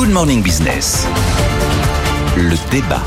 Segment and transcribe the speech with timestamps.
[0.00, 1.06] Good Morning Business.
[2.34, 3.02] Le débat.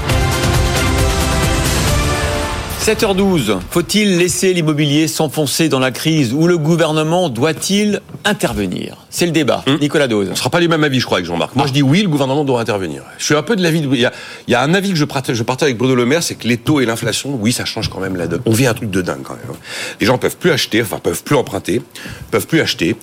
[2.80, 8.98] 7h12, faut-il laisser l'immobilier s'enfoncer dans la crise ou le gouvernement doit-il intervenir?
[9.10, 9.64] C'est le débat.
[9.66, 9.80] Hum.
[9.82, 10.28] Nicolas Dose.
[10.28, 11.56] On ne sera pas du même avis, je crois, avec Jean-Marc.
[11.56, 11.68] Moi, Ah.
[11.68, 13.02] je dis oui, le gouvernement doit intervenir.
[13.18, 13.82] Je suis un peu de l'avis.
[13.82, 14.12] de- Il y a,
[14.48, 16.36] il y a un avis que je partage, je partage avec Bruno Le Maire, c'est
[16.36, 18.44] que les taux et l'inflation, oui, ça change quand même la donne.
[18.46, 19.58] On vit un truc de dingue quand même.
[20.00, 21.82] Les gens peuvent plus acheter, enfin peuvent plus emprunter,
[22.30, 22.96] peuvent plus acheter,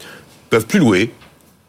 [0.48, 1.12] peuvent plus louer,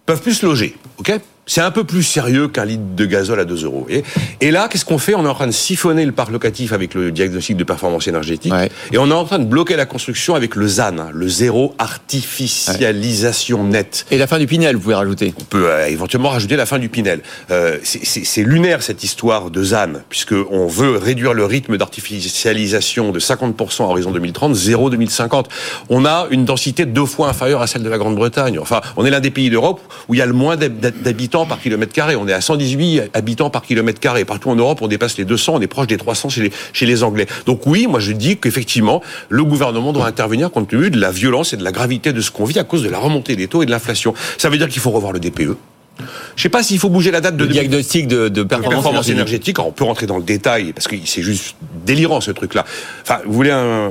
[0.06, 0.76] peuvent plus se loger.
[1.00, 1.20] Ok?
[1.54, 3.86] C'est un peu plus sérieux qu'un litre de gazole à 2 euros.
[3.90, 4.04] Et,
[4.40, 5.16] et là, qu'est-ce qu'on fait?
[5.16, 8.54] On est en train de siphonner le parc locatif avec le diagnostic de performance énergétique.
[8.54, 8.70] Ouais.
[8.94, 11.76] Et on est en train de bloquer la construction avec le ZAN, hein, le zéro
[11.78, 14.06] artificialisation nette.
[14.12, 15.34] Et la fin du Pinel, vous pouvez rajouter?
[15.40, 17.20] On peut euh, éventuellement rajouter la fin du Pinel.
[17.52, 23.84] Euh, c'est- lunaire cette histoire de ZAN, puisqu'on veut réduire le rythme d'artificialisation de 50%
[23.84, 25.50] à horizon 2030, zéro 2050.
[25.90, 28.58] On a une densité deux fois inférieure à celle de la Grande-Bretagne.
[28.58, 30.80] Enfin, on est l'un des pays d'Europe où il y a le moins d'hab-
[31.46, 32.16] par kilomètre carré.
[32.16, 34.26] On est à 118 habitants par kilomètre carré.
[34.26, 36.86] Partout en Europe, on dépasse les 200, on est proche des 300 chez les, chez
[36.86, 37.28] les Anglais.
[37.46, 41.54] Donc oui, moi je dis qu'effectivement, le gouvernement doit intervenir compte tenu de la violence
[41.54, 43.64] et de la gravité de ce qu'on vit à cause de la remontée des taux
[43.64, 44.14] et de l'inflation.
[44.38, 45.56] Ça veut dire qu'il faut revoir le DPE.
[46.36, 49.08] Je sais pas s'il faut bouger la date de Le diagnostic de, de performance, performance
[49.10, 49.16] énergétique.
[49.16, 49.60] énergétique.
[49.60, 51.56] Alors, on peut rentrer dans le détail parce que c'est juste
[51.86, 52.66] délirant ce truc-là.
[53.04, 53.90] Enfin, vous voulez un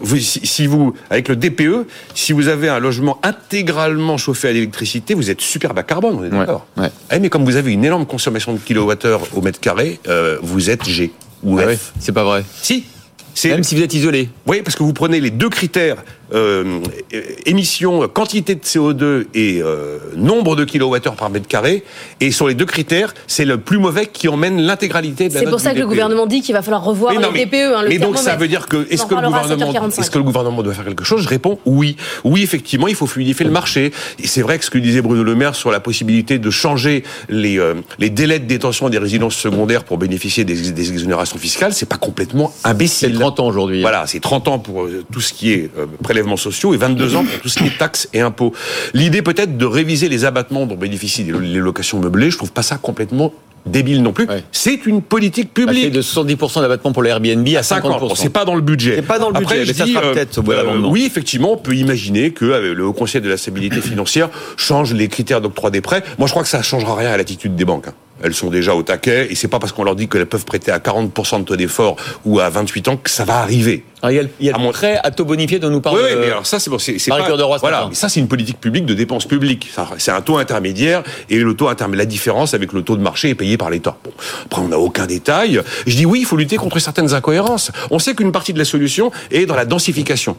[0.00, 4.52] vous, si, si vous, avec le DPE, si vous avez un logement intégralement chauffé à
[4.52, 6.66] l'électricité, vous êtes super bas carbone, on est Ouais, d'accord.
[6.76, 6.90] ouais.
[7.12, 10.70] Eh, mais comme vous avez une énorme consommation de kilowattheures au mètre carré, euh, vous
[10.70, 11.66] êtes G ou Ah F.
[11.66, 12.44] ouais, c'est pas vrai.
[12.62, 12.84] Si.
[13.34, 14.28] C'est Même si vous êtes isolé.
[14.46, 15.96] oui, parce que vous prenez les deux critères
[16.34, 16.80] euh,
[17.14, 21.84] euh, émission, quantité de CO2 et euh, nombre de kilowattheures par mètre carré,
[22.20, 25.46] et sur les deux critères, c'est le plus mauvais qui emmène l'intégralité de la C'est
[25.46, 25.88] pour ça que le DPE.
[25.88, 27.54] gouvernement dit qu'il va falloir revoir Mais non, les mais- DPE.
[27.76, 30.00] Hein, le mais donc ça veut dire que est-ce que le gouvernement 7h45.
[30.00, 31.22] est-ce que le gouvernement doit faire quelque chose?
[31.22, 31.96] Je réponds oui.
[32.24, 33.92] Oui, effectivement, il faut fluidifier le marché.
[34.22, 37.04] Et c'est vrai que ce que disait Bruno Le Maire sur la possibilité de changer
[37.30, 41.72] les euh, les délais de détention des résidences secondaires pour bénéficier des, des exonérations fiscales,
[41.72, 43.17] c'est pas complètement imbécile.
[43.20, 43.80] 30 ans aujourd'hui.
[43.80, 47.16] Voilà, c'est 30 ans pour euh, tout ce qui est euh, prélèvements sociaux et 22
[47.16, 48.52] ans pour tout ce qui est taxes et impôts.
[48.94, 52.62] L'idée peut-être de réviser les abattements dont bénéficient les, les locations meublées, je trouve pas
[52.62, 53.32] ça complètement
[53.66, 54.26] débile non plus.
[54.26, 54.42] Ouais.
[54.50, 55.92] C'est une politique Passer publique.
[55.92, 58.12] de 70% d'abattement pour le Airbnb à 50 50%.
[58.16, 58.94] C'est pas dans le budget.
[58.96, 60.52] C'est pas dans le Après, budget, je mais ça dis, sera euh, peut-être au bout
[60.52, 60.90] de euh, l'amendement.
[60.90, 64.94] oui, effectivement, on peut imaginer que euh, le Haut Conseil de la stabilité financière change
[64.94, 66.02] les critères d'octroi des prêts.
[66.18, 67.88] Moi, je crois que ça changera rien à l'attitude des banques.
[67.88, 67.94] hein.
[68.22, 70.70] Elles sont déjà au taquet, et c'est pas parce qu'on leur dit qu'elles peuvent prêter
[70.72, 73.84] à 40% de taux d'effort ou à 28 ans que ça va arriver.
[74.02, 75.58] Alors, il y a, le- il y a À le mon- prêt à taux bonifié
[75.58, 76.82] dont nous parle Oui, oui, euh, mais alors ça, c'est bon, pas.
[76.82, 79.70] De ce voilà, mais ça, c'est une politique publique de dépenses publiques.
[79.98, 83.30] C'est un taux intermédiaire, et le taux intermédiaire, la différence avec le taux de marché
[83.30, 83.96] est payé par l'État.
[84.04, 84.10] Bon,
[84.46, 85.60] après, on n'a aucun détail.
[85.86, 87.70] Je dis oui, il faut lutter contre certaines incohérences.
[87.90, 90.36] On sait qu'une partie de la solution est dans la densification.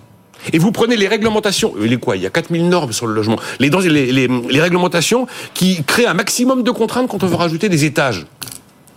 [0.53, 3.37] Et vous prenez les réglementations, les quoi Il y a 4000 normes sur le logement.
[3.59, 7.35] Les, dens- les, les, les réglementations qui créent un maximum de contraintes quand on veut
[7.35, 8.25] rajouter des étages.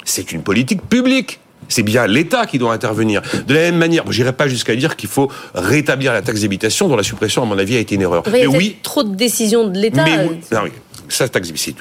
[0.04, 1.38] C'est une politique publique.
[1.68, 3.22] C'est bien l'État qui doit intervenir.
[3.46, 6.88] De la même manière, je n'irai pas jusqu'à dire qu'il faut rétablir la taxe d'habitation,
[6.88, 8.22] dont la suppression, à mon avis, a été une erreur.
[8.26, 10.04] Il y a Mais oui, trop de décisions de l'État.
[10.04, 10.70] mais oui, non, oui,
[11.08, 11.26] ça,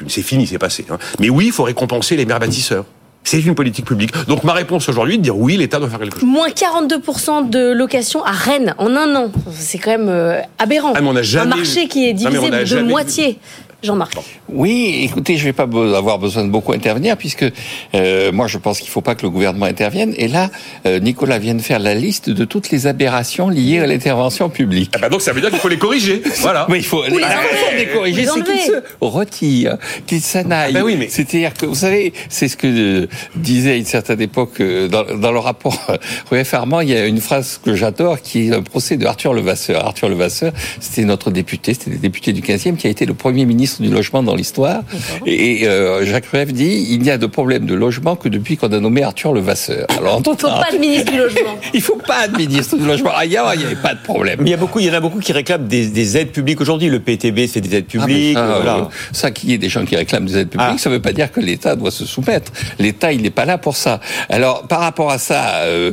[0.08, 0.86] c'est fini, c'est passé.
[0.90, 0.98] hein.
[1.20, 2.86] Mais oui, il faut récompenser les maires bâtisseurs.
[3.24, 4.12] C'est une politique publique.
[4.28, 6.28] Donc ma réponse aujourd'hui est de dire oui, l'État doit faire quelque chose.
[6.28, 9.32] Moins 42% de locations à Rennes en un an.
[9.52, 10.94] C'est quand même euh, aberrant.
[10.96, 13.40] Ah, mais on n'a jamais un marché qui est divisé de vu- moitié.
[13.84, 14.14] Jean-Marc.
[14.50, 17.46] Oui, écoutez, je vais pas avoir besoin de beaucoup intervenir puisque
[17.96, 20.14] euh, moi je pense qu'il faut pas que le gouvernement intervienne.
[20.18, 20.50] Et là,
[20.86, 24.92] euh, Nicolas vient de faire la liste de toutes les aberrations liées à l'intervention publique.
[24.96, 26.22] Ah bah donc ça veut dire qu'il faut les corriger.
[26.42, 26.66] Voilà.
[26.70, 27.26] Mais il faut les enlever.
[27.78, 29.78] les corriger, c'est qu'ils se retirent,
[30.08, 30.72] qu'ils s'en aillent.
[30.76, 32.68] Ah ben oui, mais- C'est-à-dire que vous savez, c'est ce que
[33.04, 35.98] euh, disait à une certaine époque euh, dans, dans le rapport euh,
[36.30, 39.34] Rueff Armand, il y a une phrase que j'adore qui est un procès de Arthur
[39.34, 39.86] Levasseur.
[39.86, 43.46] Arthur Levasseur, c'était notre député, c'était le député du 15e qui a été le premier
[43.46, 44.82] ministre du logement dans l'histoire.
[45.26, 48.68] Et euh, Jacques Rueff dit il n'y a de problème de logement que depuis qu'on
[48.74, 49.86] a nommé Arthur Levasseur.
[49.98, 51.58] Alors Il ne faut pas de ministre du logement.
[51.74, 53.12] il faut pas de ministre du logement.
[53.16, 54.40] Ailleurs, il n'y avait pas de problème.
[54.42, 56.32] Mais il y a beaucoup, il y en a beaucoup qui réclament des, des aides
[56.32, 56.90] publiques aujourd'hui.
[56.90, 58.34] Le PTB, c'est des aides Ah, publiques.
[58.38, 58.76] ça, voilà.
[58.78, 60.78] euh, ça qu'il y ait des gens qui réclament des aides publiques, Ah.
[60.78, 62.52] ça ne veut pas dire que l'État doit se soumettre.
[62.80, 64.00] L'État, il n'est pas là pour ça.
[64.30, 65.92] Alors, par rapport à ça, euh,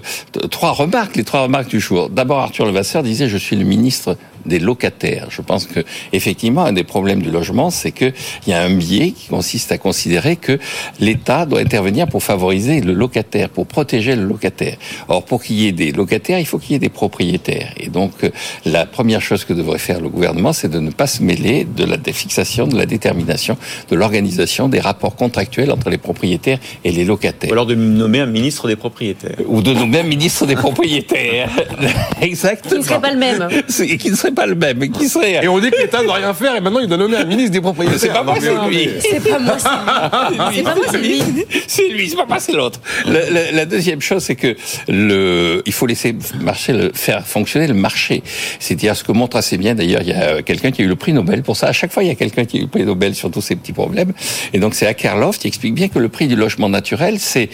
[0.50, 2.08] trois remarques, les trois remarques du jour.
[2.11, 5.29] D'abord, Arthur Levasseur disait, je suis le ministre des locataires.
[5.31, 5.81] Je pense que
[6.12, 8.12] effectivement un des problèmes du logement, c'est que
[8.46, 10.58] il y a un biais qui consiste à considérer que
[11.00, 14.76] l'État doit intervenir pour favoriser le locataire, pour protéger le locataire.
[15.08, 17.73] Or, pour qu'il y ait des locataires, il faut qu'il y ait des propriétaires.
[17.79, 18.31] Et donc, euh,
[18.64, 21.84] la première chose que devrait faire le gouvernement, c'est de ne pas se mêler de
[21.84, 23.56] la fixation, de la détermination,
[23.91, 28.20] de l'organisation des rapports contractuels entre les propriétaires et les locataires Ou alors de nommer
[28.20, 29.37] un ministre des propriétaires.
[29.46, 31.50] ou de nous-mêmes ministres des propriétaires.
[32.20, 32.75] Exactement.
[32.75, 33.49] Qui ne serait pas le même.
[33.81, 35.79] Et qui ne serait serait pas le même, mais qui serait Et on dit que
[35.79, 37.99] l'État ne doit rien faire et maintenant il doit nommer un ministre des propriétaires.
[37.99, 38.89] C'est pas moi, c'est lui.
[39.01, 40.59] C'est pas moi, c'est lui.
[40.59, 42.09] C'est pas moi, c'est lui.
[42.09, 42.81] C'est pas moi, c'est l'autre.
[43.07, 44.57] La, la- la deuxième chose, c'est que
[44.89, 48.23] le, il faut laisser marcher, le, faire fonctionner le marché.
[48.59, 49.75] C'est-à-dire ce que montre assez bien.
[49.75, 51.69] D'ailleurs, il y a quelqu'un qui a eu le prix Nobel pour ça.
[51.69, 53.41] À chaque fois, il y a quelqu'un qui a eu le prix Nobel sur tous
[53.41, 54.13] ces petits problèmes.
[54.53, 57.49] Et donc, c'est Akerlof qui explique bien que le prix du logement naturel, c'est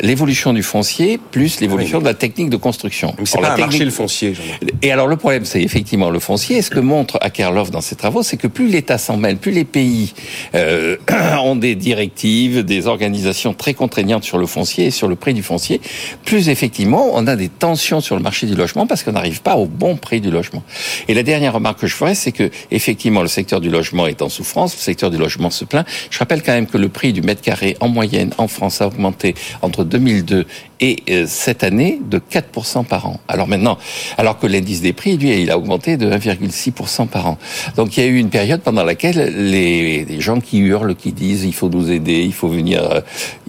[0.00, 3.14] l'évolution du foncier plus l'évolution de la technique de construction.
[3.18, 4.34] Mais c'est pas la un marché technique- le foncier.
[4.82, 6.58] Et alors le problème, c'est effectivement le foncier.
[6.58, 9.52] Et ce que montre Akerlof dans ses travaux, c'est que plus l'État s'en mêle, plus
[9.52, 10.14] les pays
[10.54, 10.96] euh,
[11.42, 15.42] ont des directives, des organisations très contraignantes sur le foncier et sur le prix du
[15.42, 15.80] foncier,
[16.24, 19.56] plus effectivement on a des tensions sur le marché du logement parce qu'on n'arrive pas
[19.56, 20.62] au bon prix du logement.
[21.08, 24.22] Et la dernière remarque que je ferais, c'est que effectivement le secteur du logement est
[24.22, 25.86] en souffrance, le secteur du logement se plaint.
[26.10, 28.86] Je rappelle quand même que le prix du mètre carré en moyenne en France a
[28.86, 30.46] augmenté entre 2002
[30.80, 33.20] et euh, cette année de 4% par an.
[33.28, 33.78] Alors maintenant,
[34.18, 37.38] alors que l'indice des prix, lui, il a augmenté de 1,6% par an.
[37.76, 41.44] Donc il y a eu une période pendant laquelle les, gens qui hurlent, qui disent
[41.44, 43.00] il faut nous aider, il faut venir, euh,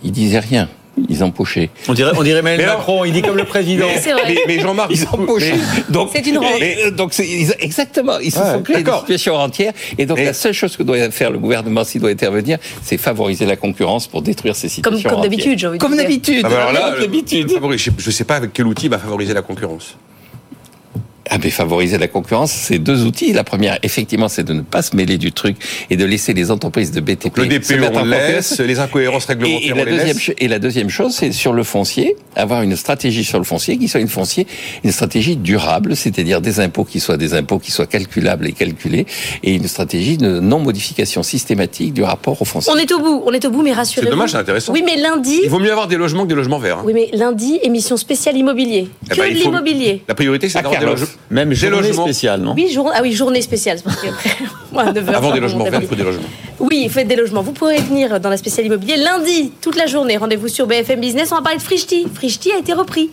[0.03, 0.69] ils disaient rien.
[1.09, 1.69] Ils empochaient.
[1.87, 3.87] On dirait, on dirait Emmanuel Macron, il dit comme le président.
[3.87, 4.13] Vrai.
[4.27, 5.53] Mais, mais Jean-Marc, Ils empochaient.
[5.89, 6.53] Donc C'est une rente.
[6.59, 8.19] mais, euh, donc ils- exactement.
[8.19, 9.01] Ils se Ouais, sont créés des d'accord.
[9.01, 9.73] situations entières.
[9.97, 12.97] Et donc Mais- la seule chose que doit faire le gouvernement s'il doit intervenir, c'est
[12.97, 15.09] favoriser la concurrence pour détruire ces situations.
[15.09, 16.41] comme d'habitude, j'ai envie de Comme d'habitude.
[16.45, 17.49] Ah bah alors là, Comme le- d'habitude.
[17.97, 19.95] je ne sais pas avec quel outil il va favoriser la concurrence.
[21.33, 23.31] Ah mais favoriser la concurrence, c'est deux outils.
[23.31, 25.55] La première, effectivement, c'est de ne pas se mêler du truc
[25.89, 28.29] et de laisser les entreprises de BTP Le se DPE, mettre en on le concurrence.
[28.51, 30.31] laisse, les incohérences Et, et réglementaires, la on les deuxième, laisse.
[30.37, 33.87] et la deuxième chose, c'est sur le foncier, avoir une stratégie sur le foncier qui
[33.87, 34.45] soit une foncier,
[34.83, 39.05] une stratégie durable, c'est-à-dire des impôts qui soient des impôts qui soient calculables et calculés,
[39.41, 42.73] et une stratégie de non-modification systématique du rapport au foncier.
[42.75, 44.07] On est au bout, on est au bout, mais rassurez-vous.
[44.07, 44.73] C'est dommage, c'est intéressant.
[44.73, 46.79] Oui, mais lundi, Il vaut mieux avoir des logements que des logements verts.
[46.79, 46.83] hein.
[46.85, 48.89] oui, mais lundi, émission spéciale immobilier.
[49.05, 50.01] Eh Que ben, de faut- l'immobilier.
[50.09, 51.07] La priorité, c'est d'avoir des logements.
[51.29, 52.03] Même Des journée logements.
[52.03, 53.77] spéciale, non Oui, jour- ah oui, journée spéciale.
[53.77, 54.29] c'est parce qu'après,
[54.73, 56.23] moi, à 9 heures, Avant des logements verts, il faut des logements.
[56.59, 57.41] Oui, faites des logements.
[57.41, 60.17] Vous pourrez venir dans la spéciale immobilier lundi, toute la journée.
[60.17, 61.31] Rendez-vous sur BFM Business.
[61.31, 62.05] On va parler de Frichti.
[62.13, 63.09] Frichti a été repris.